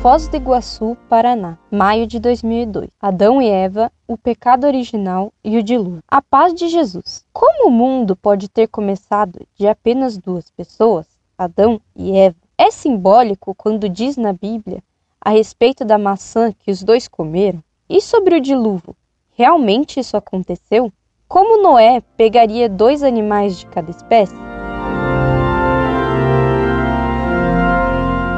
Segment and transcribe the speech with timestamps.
[0.00, 2.88] Foz do Iguaçu, Paraná, maio de 2002.
[3.00, 6.04] Adão e Eva, o pecado original e o dilúvio.
[6.06, 7.26] A paz de Jesus.
[7.32, 11.06] Como o mundo pode ter começado de apenas duas pessoas,
[11.36, 12.36] Adão e Eva?
[12.56, 14.84] É simbólico quando diz na Bíblia
[15.20, 17.60] a respeito da maçã que os dois comeram?
[17.90, 18.94] E sobre o dilúvio?
[19.32, 20.92] Realmente isso aconteceu?
[21.26, 24.36] Como Noé pegaria dois animais de cada espécie?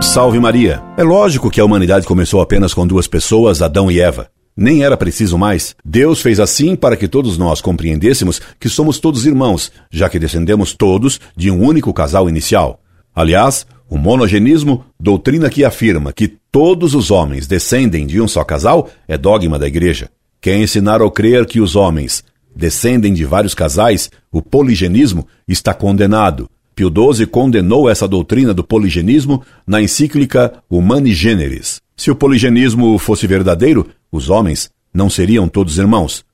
[0.00, 0.82] Salve Maria!
[0.96, 4.28] É lógico que a humanidade começou apenas com duas pessoas, Adão e Eva.
[4.56, 5.76] Nem era preciso mais.
[5.84, 10.72] Deus fez assim para que todos nós compreendêssemos que somos todos irmãos, já que descendemos
[10.72, 12.80] todos de um único casal inicial.
[13.14, 18.88] Aliás, o monogenismo, doutrina que afirma que todos os homens descendem de um só casal,
[19.06, 20.08] é dogma da Igreja.
[20.40, 22.24] Quem ensinar ou crer que os homens
[22.56, 29.42] descendem de vários casais, o poligenismo, está condenado, Pio XII condenou essa doutrina do poligenismo
[29.66, 31.80] na encíclica Humani Generis.
[31.96, 36.24] Se o poligenismo fosse verdadeiro, os homens não seriam todos irmãos.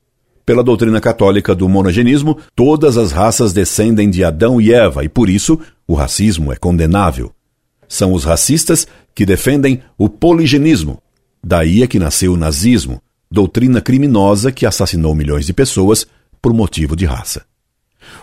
[0.45, 5.29] Pela doutrina católica do monogenismo, todas as raças descendem de Adão e Eva e por
[5.29, 7.33] isso o racismo é condenável.
[7.87, 11.01] São os racistas que defendem o poligenismo.
[11.43, 16.07] Daí é que nasceu o nazismo, doutrina criminosa que assassinou milhões de pessoas
[16.41, 17.43] por motivo de raça.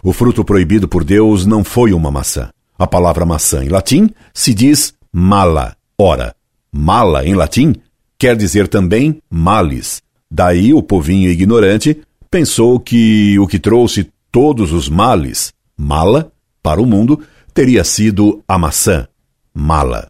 [0.03, 2.51] O fruto proibido por Deus não foi uma maçã.
[2.79, 5.77] A palavra maçã em latim se diz mala.
[5.99, 6.35] Ora,
[6.73, 7.75] mala em latim
[8.19, 10.03] quer dizer também males.
[10.31, 16.87] Daí o povinho ignorante pensou que o que trouxe todos os males, mala, para o
[16.87, 17.21] mundo,
[17.53, 19.07] teria sido a maçã,
[19.55, 20.09] mala.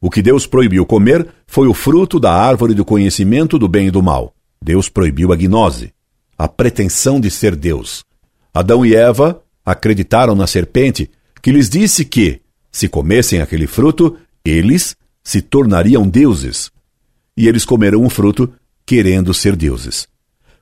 [0.00, 3.90] O que Deus proibiu comer foi o fruto da árvore do conhecimento do bem e
[3.90, 4.32] do mal.
[4.62, 5.92] Deus proibiu a gnose,
[6.38, 8.04] a pretensão de ser Deus.
[8.56, 11.10] Adão e Eva acreditaram na serpente,
[11.42, 12.40] que lhes disse que,
[12.72, 16.70] se comessem aquele fruto, eles se tornariam deuses.
[17.36, 18.50] E eles comeram o fruto
[18.86, 20.08] querendo ser deuses.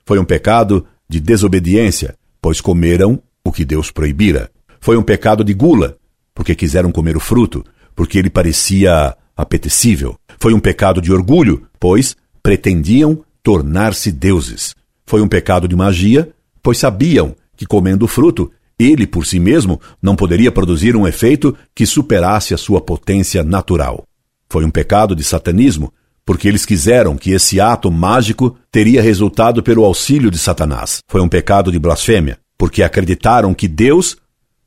[0.05, 4.51] Foi um pecado de desobediência, pois comeram o que Deus proibira.
[4.81, 5.95] Foi um pecado de gula,
[6.33, 7.63] porque quiseram comer o fruto,
[7.95, 10.19] porque ele parecia apetecível.
[10.37, 14.75] Foi um pecado de orgulho, pois pretendiam tornar-se deuses.
[15.05, 16.29] Foi um pecado de magia,
[16.61, 21.55] pois sabiam que, comendo o fruto, ele por si mesmo não poderia produzir um efeito
[21.73, 24.03] que superasse a sua potência natural.
[24.49, 25.91] Foi um pecado de satanismo,
[26.25, 30.99] porque eles quiseram que esse ato mágico teria resultado pelo auxílio de Satanás.
[31.07, 34.17] Foi um pecado de blasfêmia, porque acreditaram que Deus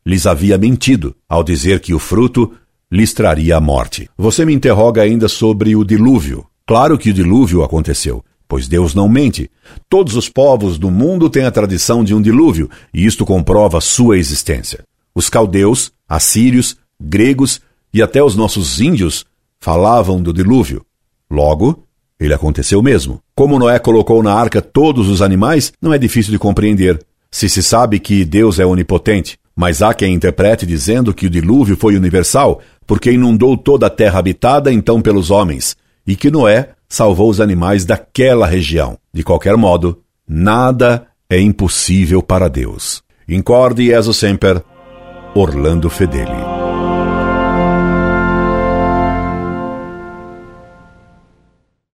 [0.06, 2.52] lhes havia mentido ao dizer que o fruto
[2.90, 4.08] lhes traria a morte.
[4.16, 6.46] Você me interroga ainda sobre o dilúvio.
[6.66, 9.50] Claro que o dilúvio aconteceu, pois Deus não mente.
[9.88, 14.18] Todos os povos do mundo têm a tradição de um dilúvio, e isto comprova sua
[14.18, 14.82] existência.
[15.14, 17.60] Os caldeus, assírios, gregos
[17.92, 19.26] e até os nossos índios
[19.60, 20.84] falavam do dilúvio.
[21.30, 21.84] Logo,
[22.18, 23.20] ele aconteceu mesmo.
[23.34, 26.98] Como Noé colocou na arca todos os animais, não é difícil de compreender.
[27.30, 31.76] Se se sabe que Deus é onipotente, mas há quem interprete dizendo que o dilúvio
[31.76, 35.76] foi universal, porque inundou toda a terra habitada então pelos homens,
[36.06, 38.98] e que Noé salvou os animais daquela região.
[39.12, 43.02] De qualquer modo, nada é impossível para Deus.
[43.28, 44.62] Incorde Jesus Semper,
[45.34, 46.57] Orlando Fedeli.